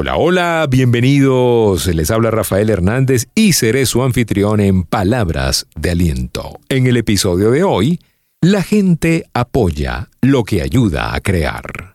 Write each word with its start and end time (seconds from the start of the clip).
Hola, 0.00 0.16
hola, 0.16 0.66
bienvenidos. 0.70 1.88
Les 1.88 2.12
habla 2.12 2.30
Rafael 2.30 2.70
Hernández 2.70 3.26
y 3.34 3.54
seré 3.54 3.84
su 3.84 4.04
anfitrión 4.04 4.60
en 4.60 4.84
Palabras 4.84 5.66
de 5.74 5.90
Aliento. 5.90 6.60
En 6.68 6.86
el 6.86 6.96
episodio 6.96 7.50
de 7.50 7.64
hoy, 7.64 7.98
la 8.40 8.62
gente 8.62 9.24
apoya 9.34 10.08
lo 10.20 10.44
que 10.44 10.62
ayuda 10.62 11.16
a 11.16 11.20
crear. 11.20 11.94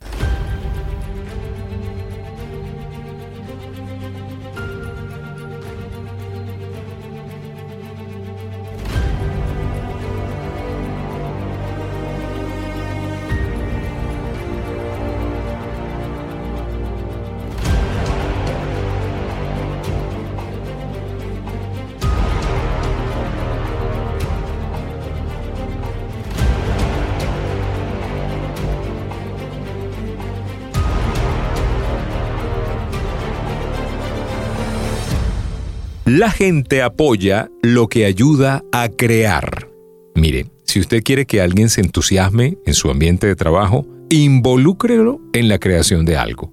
La 36.05 36.31
gente 36.31 36.81
apoya 36.81 37.49
lo 37.61 37.87
que 37.87 38.03
ayuda 38.03 38.65
a 38.73 38.89
crear. 38.89 39.69
Mire, 40.15 40.47
si 40.65 40.81
usted 40.81 41.01
quiere 41.01 41.25
que 41.25 41.39
alguien 41.39 41.69
se 41.69 41.79
entusiasme 41.79 42.57
en 42.65 42.73
su 42.73 42.89
ambiente 42.89 43.25
de 43.25 43.37
trabajo, 43.37 43.87
involúcrelo 44.09 45.21
en 45.31 45.47
la 45.47 45.59
creación 45.59 46.03
de 46.03 46.17
algo. 46.17 46.51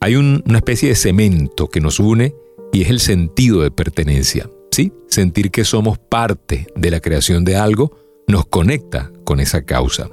Hay 0.00 0.16
una 0.16 0.58
especie 0.58 0.90
de 0.90 0.96
cemento 0.96 1.68
que 1.68 1.80
nos 1.80 1.98
une 1.98 2.34
y 2.74 2.82
es 2.82 2.90
el 2.90 3.00
sentido 3.00 3.62
de 3.62 3.70
pertenencia. 3.70 4.50
¿sí? 4.70 4.92
Sentir 5.08 5.50
que 5.50 5.64
somos 5.64 5.96
parte 5.96 6.66
de 6.76 6.90
la 6.90 7.00
creación 7.00 7.42
de 7.46 7.56
algo 7.56 7.96
nos 8.28 8.44
conecta 8.44 9.10
con 9.24 9.40
esa 9.40 9.62
causa. 9.62 10.10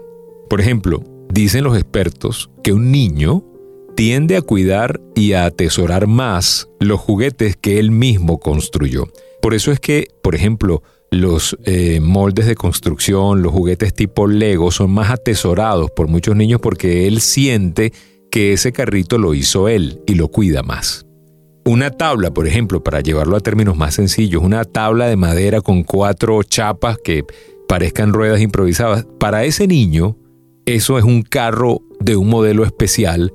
Por 0.49 0.61
ejemplo, 0.61 1.03
dicen 1.29 1.65
los 1.65 1.75
expertos 1.75 2.49
que 2.63 2.71
un 2.71 2.89
niño 2.89 3.43
tiende 3.95 4.35
a 4.37 4.41
cuidar 4.41 4.99
y 5.15 5.33
a 5.33 5.45
atesorar 5.45 6.07
más 6.07 6.67
los 6.79 6.99
juguetes 6.99 7.55
que 7.55 7.79
él 7.79 7.91
mismo 7.91 8.39
construyó. 8.39 9.07
Por 9.41 9.53
eso 9.53 9.71
es 9.71 9.79
que, 9.79 10.07
por 10.21 10.35
ejemplo, 10.35 10.83
los 11.09 11.57
eh, 11.65 11.99
moldes 11.99 12.45
de 12.45 12.55
construcción, 12.55 13.41
los 13.41 13.51
juguetes 13.51 13.93
tipo 13.93 14.27
Lego 14.27 14.71
son 14.71 14.91
más 14.91 15.11
atesorados 15.11 15.91
por 15.91 16.07
muchos 16.07 16.35
niños 16.35 16.61
porque 16.61 17.07
él 17.07 17.19
siente 17.21 17.91
que 18.31 18.53
ese 18.53 18.71
carrito 18.71 19.17
lo 19.17 19.33
hizo 19.33 19.67
él 19.67 20.01
y 20.07 20.15
lo 20.15 20.29
cuida 20.29 20.63
más. 20.63 21.05
Una 21.65 21.91
tabla, 21.91 22.31
por 22.31 22.47
ejemplo, 22.47 22.83
para 22.83 23.01
llevarlo 23.01 23.35
a 23.35 23.41
términos 23.41 23.77
más 23.77 23.95
sencillos, 23.95 24.41
una 24.41 24.63
tabla 24.63 25.07
de 25.07 25.17
madera 25.17 25.61
con 25.61 25.83
cuatro 25.83 26.41
chapas 26.43 26.97
que 27.03 27.23
parezcan 27.67 28.13
ruedas 28.13 28.41
improvisadas, 28.41 29.05
para 29.19 29.43
ese 29.43 29.67
niño 29.67 30.17
eso 30.65 30.97
es 30.97 31.03
un 31.03 31.23
carro 31.23 31.81
de 31.99 32.15
un 32.15 32.29
modelo 32.29 32.63
especial 32.63 33.33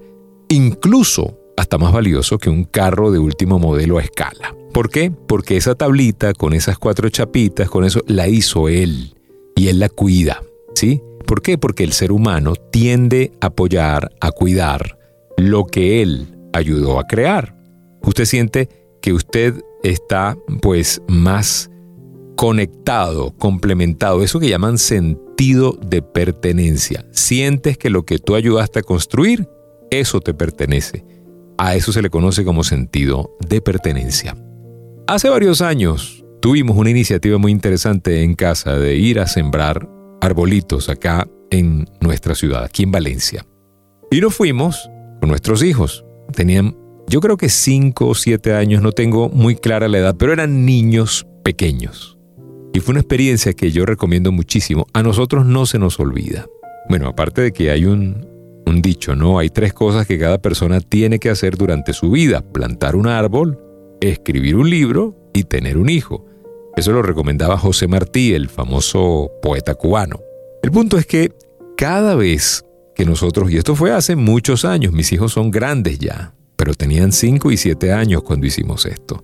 incluso 0.49 1.39
hasta 1.57 1.79
más 1.79 1.93
valioso 1.93 2.39
que 2.39 2.51
un 2.51 2.65
carro 2.65 3.11
de 3.11 3.19
último 3.19 3.59
modelo 3.59 3.99
a 3.99 4.03
escala. 4.03 4.55
¿Por 4.73 4.91
qué? 4.91 5.11
Porque 5.11 5.57
esa 5.57 5.75
tablita 5.75 6.35
con 6.35 6.53
esas 6.53 6.79
cuatro 6.79 7.09
chapitas, 7.09 7.71
con 7.71 7.85
eso, 7.85 8.03
la 8.07 8.29
hizo 8.29 8.69
él 8.69 9.15
y 9.55 9.69
él 9.69 9.79
la 9.79 9.89
cuida, 9.89 10.43
¿sí? 10.75 11.03
¿Por 11.27 11.43
qué? 11.43 11.57
Porque 11.59 11.83
el 11.83 11.93
ser 11.93 12.13
humano 12.13 12.55
tiende 12.71 13.33
a 13.41 13.47
apoyar, 13.47 14.11
a 14.21 14.31
cuidar 14.31 14.99
lo 15.39 15.65
que 15.65 16.03
él 16.03 16.37
ayudó 16.53 16.99
a 16.99 17.07
crear. 17.07 17.57
Usted 18.03 18.27
siente 18.27 18.69
que 19.01 19.13
usted 19.13 19.55
está 19.83 20.37
pues 20.61 21.03
más 21.09 21.71
conectado, 22.37 23.33
complementado, 23.39 24.23
eso 24.23 24.39
que 24.39 24.49
llaman 24.49 24.79
sentido 24.79 25.73
de 25.73 26.03
pertenencia. 26.03 27.07
Sientes 27.13 27.79
que 27.79 27.91
lo 27.91 28.05
que 28.05 28.19
tú 28.19 28.35
ayudaste 28.35 28.81
a 28.81 28.83
construir 28.83 29.49
eso 29.91 30.21
te 30.21 30.35
pertenece. 30.35 31.05
A 31.59 31.75
eso 31.75 31.93
se 31.93 32.03
le 32.03 32.11
conoce 32.11 32.45
como 32.45 32.65
sentido 32.65 33.37
de 33.49 33.61
pertenencia. 33.61 34.37
Hace 35.07 35.29
varios 35.29 35.63
años 35.63 36.25
tuvimos 36.41 36.77
una 36.77 36.91
iniciativa 36.91 37.39
muy 37.39 37.53
interesante 37.53 38.23
en 38.23 38.35
casa 38.35 38.77
de 38.77 38.97
ir 38.97 39.21
a 39.21 39.27
sembrar 39.27 39.89
arbolitos 40.21 40.89
acá 40.89 41.27
en 41.51 41.89
nuestra 42.01 42.35
ciudad, 42.35 42.65
aquí 42.65 42.83
en 42.83 42.93
Valencia. 42.93 43.47
Y 44.11 44.21
nos 44.21 44.35
fuimos 44.35 44.91
con 45.21 45.31
nuestros 45.31 45.63
hijos. 45.63 46.05
Tenían, 46.35 46.77
yo 47.09 47.21
creo 47.21 47.37
que 47.37 47.49
5 47.49 48.07
o 48.07 48.15
7 48.15 48.55
años, 48.55 48.83
no 48.83 48.93
tengo 48.93 49.29
muy 49.29 49.57
clara 49.57 49.89
la 49.89 49.99
edad, 49.99 50.17
pero 50.19 50.33
eran 50.33 50.67
niños 50.67 51.27
pequeños. 51.43 52.19
Y 52.73 52.81
fue 52.81 52.93
una 52.93 53.01
experiencia 53.01 53.55
que 53.55 53.71
yo 53.71 53.87
recomiendo 53.87 54.33
muchísimo. 54.33 54.87
A 54.93 55.03
nosotros 55.03 55.47
no 55.47 55.65
se 55.65 55.79
nos 55.79 55.99
olvida. 55.99 56.47
Bueno, 56.89 57.09
aparte 57.09 57.41
de 57.41 57.53
que 57.53 57.71
hay 57.71 57.87
un, 57.87 58.36
un 58.67 58.83
dicho, 58.83 59.15
¿no? 59.15 59.39
Hay 59.39 59.49
tres 59.49 59.73
cosas 59.73 60.07
que 60.07 60.19
cada 60.19 60.39
persona 60.39 60.81
tiene 60.81 61.19
que 61.19 61.31
hacer 61.31 61.57
durante 61.57 61.93
su 61.93 62.11
vida. 62.11 62.43
Plantar 62.43 62.97
un 62.97 63.07
árbol, 63.07 63.59
escribir 64.01 64.57
un 64.57 64.69
libro 64.69 65.17
y 65.33 65.45
tener 65.45 65.79
un 65.79 65.89
hijo. 65.89 66.27
Eso 66.77 66.93
lo 66.93 67.03
recomendaba 67.03 67.57
José 67.57 67.87
Martí, 67.87 68.35
el 68.35 68.49
famoso 68.49 69.31
poeta 69.41 69.75
cubano. 69.75 70.21
El 70.63 70.71
punto 70.71 70.99
es 70.99 71.07
que 71.07 71.33
cada 71.77 72.15
vez 72.17 72.65
que 72.95 73.05
nosotros, 73.05 73.51
y 73.51 73.57
esto 73.57 73.75
fue 73.75 73.93
hace 73.93 74.17
muchos 74.17 74.65
años, 74.65 74.93
mis 74.93 75.13
hijos 75.13 75.33
son 75.33 75.51
grandes 75.51 75.99
ya, 75.99 76.35
pero 76.57 76.75
tenían 76.75 77.13
5 77.13 77.51
y 77.53 77.57
7 77.57 77.93
años 77.93 78.23
cuando 78.23 78.47
hicimos 78.47 78.85
esto. 78.87 79.23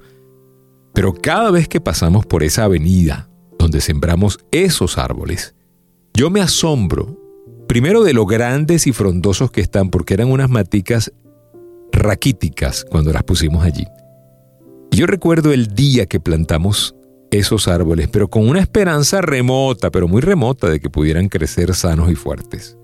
Pero 0.95 1.15
cada 1.15 1.51
vez 1.51 1.69
que 1.69 1.81
pasamos 1.81 2.27
por 2.27 2.43
esa 2.43 2.65
avenida 2.65 3.29
donde 3.59 3.81
sembramos 3.81 4.39
esos 4.51 4.99
árboles, 4.99 5.55
yo 6.15 6.31
me 6.31 6.41
asombro 6.41 7.19
Primero 7.73 8.03
de 8.03 8.13
lo 8.13 8.27
grandes 8.27 8.87
y 8.87 8.93
frondosos 8.93 9.51
que 9.51 9.63
están, 9.63 9.89
porque 9.89 10.13
eran 10.13 10.31
unas 10.31 10.51
maticas 10.51 11.11
raquíticas 11.91 12.85
cuando 12.85 13.15
las 13.15 13.23
pusimos 13.23 13.65
allí. 13.65 13.87
Yo 14.91 15.07
recuerdo 15.07 15.55
el 15.55 15.69
día 15.69 16.05
que 16.05 16.21
plantamos 16.21 16.95
esos 17.31 17.69
árboles, 17.69 18.09
pero 18.13 18.29
con 18.29 18.47
una 18.47 18.61
esperanza 18.61 19.23
remota, 19.23 19.91
pero 19.91 20.07
muy 20.07 20.21
remota, 20.21 20.69
de 20.69 20.81
que 20.81 20.91
pudieran 20.91 21.31
crecer 21.31 21.75
sanos 21.75 22.13
y 22.13 22.15
fuertes. 22.15 22.77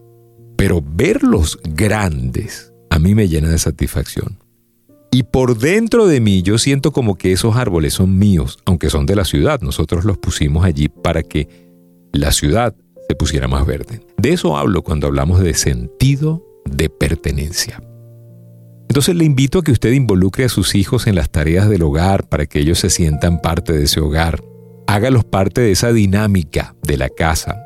Pero 0.56 0.82
verlos 0.82 1.58
grandes 1.64 2.72
a 2.88 2.98
mí 2.98 3.14
me 3.14 3.28
llena 3.28 3.50
de 3.50 3.58
satisfacción. 3.58 4.38
Y 5.10 5.24
por 5.24 5.58
dentro 5.58 6.06
de 6.06 6.22
mí 6.22 6.40
yo 6.40 6.56
siento 6.56 6.92
como 6.92 7.16
que 7.16 7.32
esos 7.32 7.56
árboles 7.56 7.92
son 7.92 8.16
míos, 8.16 8.56
aunque 8.64 8.88
son 8.88 9.04
de 9.04 9.16
la 9.16 9.26
ciudad. 9.26 9.60
Nosotros 9.60 10.06
los 10.06 10.16
pusimos 10.16 10.64
allí 10.64 10.88
para 10.88 11.22
que 11.22 11.46
la 12.14 12.32
ciudad 12.32 12.74
se 13.08 13.14
pusiera 13.16 13.48
más 13.48 13.66
verde. 13.66 14.00
De 14.16 14.32
eso 14.32 14.56
hablo 14.56 14.82
cuando 14.82 15.06
hablamos 15.06 15.40
de 15.40 15.54
sentido 15.54 16.44
de 16.64 16.90
pertenencia. 16.90 17.82
Entonces 18.88 19.14
le 19.14 19.24
invito 19.24 19.58
a 19.58 19.62
que 19.62 19.72
usted 19.72 19.92
involucre 19.92 20.44
a 20.44 20.48
sus 20.48 20.74
hijos 20.74 21.06
en 21.06 21.14
las 21.14 21.30
tareas 21.30 21.68
del 21.68 21.82
hogar 21.82 22.28
para 22.28 22.46
que 22.46 22.60
ellos 22.60 22.78
se 22.78 22.90
sientan 22.90 23.40
parte 23.40 23.72
de 23.72 23.84
ese 23.84 24.00
hogar. 24.00 24.42
Hágalos 24.86 25.24
parte 25.24 25.60
de 25.60 25.72
esa 25.72 25.92
dinámica 25.92 26.74
de 26.82 26.96
la 26.96 27.08
casa. 27.08 27.56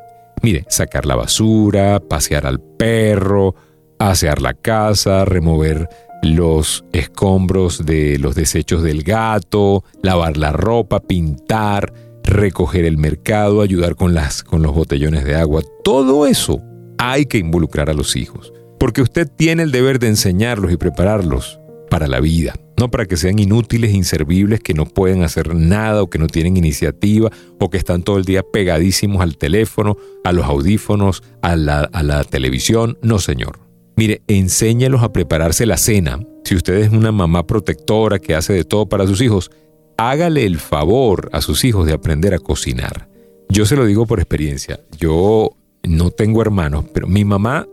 Mire, 0.41 0.65
sacar 0.67 1.05
la 1.05 1.15
basura, 1.15 2.01
pasear 2.01 2.45
al 2.45 2.59
perro, 2.59 3.55
asear 3.99 4.41
la 4.41 4.53
casa, 4.53 5.23
remover 5.23 5.87
los 6.21 6.83
escombros 6.91 7.85
de 7.85 8.17
los 8.17 8.35
desechos 8.35 8.83
del 8.83 9.03
gato, 9.03 9.83
lavar 10.01 10.37
la 10.37 10.51
ropa, 10.51 10.99
pintar, 10.99 11.93
recoger 12.23 12.85
el 12.85 12.97
mercado, 12.97 13.61
ayudar 13.61 13.95
con, 13.95 14.13
las, 14.13 14.43
con 14.43 14.61
los 14.61 14.73
botellones 14.73 15.23
de 15.25 15.35
agua. 15.35 15.61
Todo 15.83 16.25
eso 16.25 16.61
hay 16.97 17.25
que 17.25 17.37
involucrar 17.37 17.89
a 17.89 17.93
los 17.93 18.15
hijos, 18.15 18.53
porque 18.79 19.01
usted 19.01 19.27
tiene 19.27 19.63
el 19.63 19.71
deber 19.71 19.99
de 19.99 20.07
enseñarlos 20.07 20.71
y 20.71 20.77
prepararlos 20.77 21.59
para 21.89 22.07
la 22.07 22.19
vida, 22.19 22.55
no 22.79 22.89
para 22.89 23.05
que 23.05 23.17
sean 23.17 23.37
inútiles, 23.37 23.93
inservibles, 23.93 24.61
que 24.61 24.73
no 24.73 24.85
pueden 24.85 25.21
hacer 25.21 25.53
nada 25.53 26.01
o 26.01 26.09
que 26.09 26.17
no 26.17 26.27
tienen 26.27 26.57
iniciativa 26.57 27.29
o 27.59 27.69
que 27.69 27.77
están 27.77 28.01
todo 28.01 28.17
el 28.17 28.25
día 28.25 28.41
pegadísimos 28.41 29.21
al 29.21 29.37
teléfono, 29.37 29.97
a 30.23 30.31
los 30.31 30.45
audífonos, 30.45 31.21
a 31.41 31.55
la, 31.55 31.81
a 31.81 32.01
la 32.01 32.23
televisión. 32.23 32.97
No, 33.03 33.19
señor. 33.19 33.59
Mire, 33.95 34.23
enséñalos 34.27 35.03
a 35.03 35.13
prepararse 35.13 35.67
la 35.67 35.77
cena. 35.77 36.19
Si 36.45 36.55
usted 36.55 36.75
es 36.75 36.91
una 36.91 37.11
mamá 37.11 37.45
protectora 37.45 38.17
que 38.17 38.33
hace 38.33 38.53
de 38.53 38.63
todo 38.63 38.89
para 38.89 39.05
sus 39.05 39.21
hijos, 39.21 39.51
hágale 39.97 40.45
el 40.45 40.59
favor 40.59 41.29
a 41.33 41.41
sus 41.41 41.63
hijos 41.63 41.85
de 41.85 41.93
aprender 41.93 42.33
a 42.33 42.39
cocinar. 42.39 43.09
Yo 43.49 43.65
se 43.65 43.75
lo 43.75 43.85
digo 43.85 44.05
por 44.05 44.19
experiencia. 44.19 44.79
Yo 44.97 45.51
no 45.83 46.11
tengo 46.11 46.41
hermanos, 46.41 46.85
pero 46.93 47.07
mi 47.07 47.25
mamá 47.25 47.67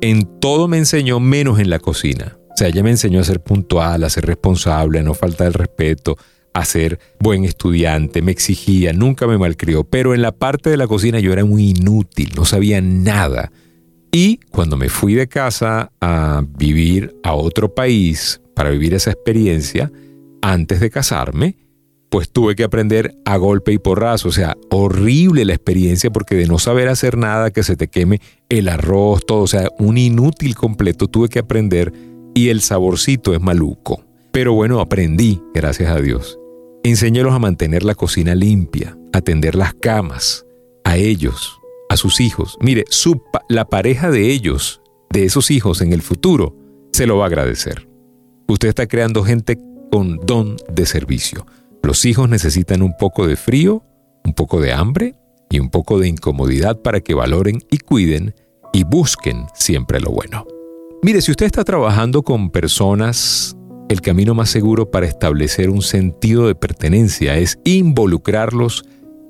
en 0.00 0.40
todo 0.40 0.68
me 0.68 0.78
enseñó 0.78 1.20
menos 1.20 1.58
en 1.58 1.70
la 1.70 1.78
cocina. 1.78 2.36
O 2.50 2.56
sea, 2.56 2.68
ella 2.68 2.82
me 2.82 2.90
enseñó 2.90 3.20
a 3.20 3.24
ser 3.24 3.40
puntual, 3.40 4.04
a 4.04 4.10
ser 4.10 4.26
responsable, 4.26 4.98
a 4.98 5.02
no 5.02 5.14
faltar 5.14 5.46
el 5.46 5.54
respeto, 5.54 6.18
a 6.52 6.64
ser 6.64 6.98
buen 7.18 7.44
estudiante, 7.44 8.20
me 8.20 8.32
exigía, 8.32 8.92
nunca 8.92 9.26
me 9.26 9.38
malcrió, 9.38 9.84
pero 9.84 10.14
en 10.14 10.20
la 10.20 10.32
parte 10.32 10.68
de 10.68 10.76
la 10.76 10.86
cocina 10.86 11.18
yo 11.18 11.32
era 11.32 11.44
muy 11.44 11.70
inútil, 11.70 12.32
no 12.36 12.44
sabía 12.44 12.80
nada. 12.82 13.50
Y 14.10 14.38
cuando 14.50 14.76
me 14.76 14.90
fui 14.90 15.14
de 15.14 15.28
casa 15.28 15.92
a 16.02 16.44
vivir 16.58 17.16
a 17.22 17.32
otro 17.32 17.74
país, 17.74 18.42
para 18.54 18.70
vivir 18.70 18.92
esa 18.94 19.10
experiencia 19.10 19.90
antes 20.42 20.80
de 20.80 20.90
casarme, 20.90 21.56
pues 22.12 22.30
tuve 22.30 22.54
que 22.54 22.62
aprender 22.62 23.16
a 23.24 23.38
golpe 23.38 23.72
y 23.72 23.78
porrazo. 23.78 24.28
O 24.28 24.32
sea, 24.32 24.58
horrible 24.70 25.46
la 25.46 25.54
experiencia 25.54 26.10
porque 26.10 26.34
de 26.34 26.46
no 26.46 26.58
saber 26.58 26.88
hacer 26.88 27.16
nada, 27.16 27.50
que 27.50 27.62
se 27.62 27.74
te 27.74 27.88
queme 27.88 28.20
el 28.50 28.68
arroz, 28.68 29.24
todo, 29.24 29.40
o 29.40 29.46
sea, 29.46 29.70
un 29.78 29.96
inútil 29.96 30.54
completo, 30.54 31.08
tuve 31.08 31.30
que 31.30 31.38
aprender 31.38 31.90
y 32.34 32.50
el 32.50 32.60
saborcito 32.60 33.32
es 33.32 33.40
maluco. 33.40 34.04
Pero 34.30 34.52
bueno, 34.52 34.80
aprendí, 34.80 35.40
gracias 35.54 35.90
a 35.90 36.02
Dios. 36.02 36.38
Enséñelos 36.84 37.32
a 37.32 37.38
mantener 37.38 37.82
la 37.82 37.94
cocina 37.94 38.34
limpia, 38.34 38.94
a 39.14 39.22
tender 39.22 39.54
las 39.54 39.72
camas, 39.72 40.44
a 40.84 40.98
ellos, 40.98 41.60
a 41.88 41.96
sus 41.96 42.20
hijos. 42.20 42.58
Mire, 42.60 42.84
la 43.48 43.64
pareja 43.64 44.10
de 44.10 44.30
ellos, 44.32 44.82
de 45.08 45.24
esos 45.24 45.50
hijos 45.50 45.80
en 45.80 45.94
el 45.94 46.02
futuro, 46.02 46.54
se 46.92 47.06
lo 47.06 47.16
va 47.16 47.24
a 47.24 47.28
agradecer. 47.28 47.88
Usted 48.48 48.68
está 48.68 48.86
creando 48.86 49.24
gente 49.24 49.58
con 49.90 50.18
don 50.26 50.58
de 50.70 50.84
servicio. 50.84 51.46
Los 51.82 52.04
hijos 52.04 52.28
necesitan 52.28 52.82
un 52.82 52.96
poco 52.96 53.26
de 53.26 53.36
frío, 53.36 53.82
un 54.24 54.34
poco 54.34 54.60
de 54.60 54.72
hambre 54.72 55.16
y 55.50 55.58
un 55.58 55.68
poco 55.68 55.98
de 55.98 56.08
incomodidad 56.08 56.80
para 56.80 57.00
que 57.00 57.14
valoren 57.14 57.58
y 57.70 57.78
cuiden 57.78 58.34
y 58.72 58.84
busquen 58.84 59.46
siempre 59.54 60.00
lo 60.00 60.10
bueno. 60.10 60.46
Mire, 61.02 61.20
si 61.20 61.32
usted 61.32 61.46
está 61.46 61.64
trabajando 61.64 62.22
con 62.22 62.50
personas, 62.50 63.56
el 63.88 64.00
camino 64.00 64.34
más 64.34 64.50
seguro 64.50 64.90
para 64.90 65.06
establecer 65.06 65.68
un 65.68 65.82
sentido 65.82 66.46
de 66.46 66.54
pertenencia 66.54 67.36
es 67.36 67.58
involucrarlos 67.64 68.84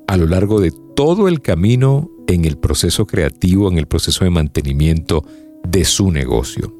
a 0.06 0.16
lo 0.18 0.26
largo 0.26 0.60
de 0.60 0.72
todo 0.94 1.28
el 1.28 1.40
camino 1.40 2.10
en 2.28 2.44
el 2.44 2.58
proceso 2.58 3.06
creativo, 3.06 3.70
en 3.70 3.78
el 3.78 3.86
proceso 3.86 4.24
de 4.24 4.30
mantenimiento 4.30 5.24
de 5.66 5.84
su 5.84 6.10
negocio. 6.10 6.72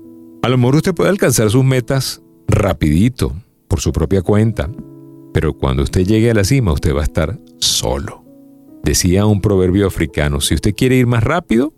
A 0.42 0.48
lo 0.48 0.58
mejor 0.58 0.76
usted 0.76 0.94
puede 0.94 1.10
alcanzar 1.10 1.50
sus 1.50 1.64
metas 1.64 2.22
rapidito, 2.46 3.34
por 3.68 3.80
su 3.80 3.92
propia 3.92 4.20
cuenta, 4.20 4.70
pero 5.32 5.54
cuando 5.54 5.82
usted 5.82 6.06
llegue 6.06 6.30
a 6.30 6.34
la 6.34 6.44
cima 6.44 6.72
usted 6.72 6.94
va 6.94 7.00
a 7.00 7.04
estar 7.04 7.38
solo. 7.58 8.24
Decía 8.82 9.26
un 9.26 9.40
proverbio 9.40 9.86
africano, 9.86 10.40
si 10.40 10.54
usted 10.54 10.74
quiere 10.74 10.96
ir 10.96 11.06
más 11.06 11.22
rápido, 11.22 11.72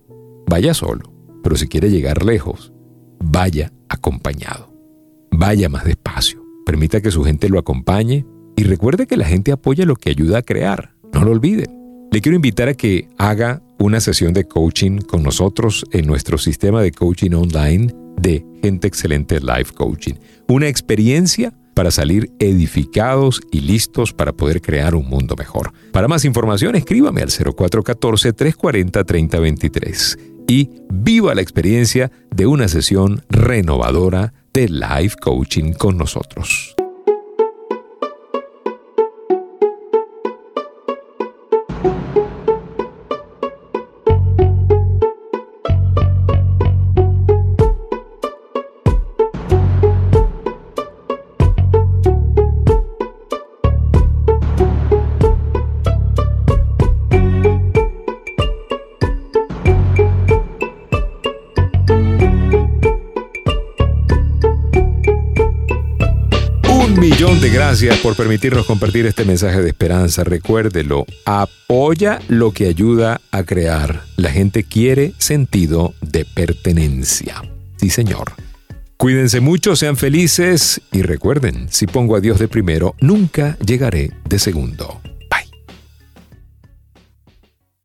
vaya 0.48 0.74
solo, 0.74 1.12
pero 1.42 1.56
si 1.56 1.68
quiere 1.68 1.90
llegar 1.90 2.24
lejos, 2.24 2.72
vaya 3.18 3.72
acompañado. 3.88 4.72
Vaya 5.30 5.68
más 5.68 5.84
despacio, 5.84 6.42
permita 6.64 7.00
que 7.00 7.10
su 7.10 7.24
gente 7.24 7.48
lo 7.48 7.58
acompañe 7.58 8.24
y 8.56 8.64
recuerde 8.64 9.06
que 9.06 9.16
la 9.16 9.26
gente 9.26 9.52
apoya 9.52 9.84
lo 9.84 9.96
que 9.96 10.10
ayuda 10.10 10.38
a 10.38 10.42
crear, 10.42 10.94
no 11.12 11.24
lo 11.24 11.32
olvide. 11.32 11.68
Le 12.12 12.20
quiero 12.20 12.36
invitar 12.36 12.68
a 12.68 12.74
que 12.74 13.08
haga 13.18 13.60
una 13.78 14.00
sesión 14.00 14.32
de 14.32 14.44
coaching 14.44 14.98
con 15.00 15.22
nosotros 15.22 15.84
en 15.90 16.06
nuestro 16.06 16.38
sistema 16.38 16.80
de 16.80 16.92
coaching 16.92 17.32
online 17.32 17.92
de 18.16 18.46
Gente 18.62 18.86
Excelente 18.86 19.40
Life 19.40 19.74
Coaching. 19.74 20.14
Una 20.48 20.68
experiencia 20.68 21.52
para 21.74 21.90
salir 21.90 22.30
edificados 22.38 23.42
y 23.50 23.60
listos 23.60 24.12
para 24.12 24.32
poder 24.32 24.62
crear 24.62 24.94
un 24.94 25.08
mundo 25.08 25.34
mejor. 25.36 25.72
Para 25.92 26.06
más 26.08 26.24
información, 26.24 26.76
escríbame 26.76 27.20
al 27.22 27.30
0414-340-3023 27.30 30.18
y 30.46 30.70
viva 30.90 31.34
la 31.34 31.42
experiencia 31.42 32.12
de 32.30 32.46
una 32.46 32.68
sesión 32.68 33.24
renovadora 33.28 34.32
de 34.52 34.68
Life 34.68 35.16
Coaching 35.20 35.72
con 35.72 35.98
nosotros. 35.98 36.73
Gracias 67.52 67.98
por 67.98 68.16
permitirnos 68.16 68.66
compartir 68.66 69.04
este 69.06 69.24
mensaje 69.24 69.60
de 69.60 69.68
esperanza. 69.68 70.24
Recuérdelo, 70.24 71.04
apoya 71.26 72.20
lo 72.28 72.52
que 72.52 72.66
ayuda 72.66 73.20
a 73.30 73.42
crear. 73.42 74.02
La 74.16 74.30
gente 74.30 74.64
quiere 74.64 75.12
sentido 75.18 75.94
de 76.00 76.24
pertenencia. 76.24 77.42
Sí, 77.76 77.90
señor. 77.90 78.32
Cuídense 78.96 79.40
mucho, 79.40 79.76
sean 79.76 79.96
felices 79.96 80.80
y 80.92 81.02
recuerden, 81.02 81.66
si 81.70 81.86
pongo 81.86 82.16
a 82.16 82.20
Dios 82.20 82.38
de 82.38 82.48
primero, 82.48 82.94
nunca 83.00 83.58
llegaré 83.58 84.12
de 84.28 84.38
segundo. 84.38 85.00